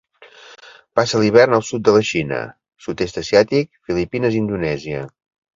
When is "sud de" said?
1.67-1.93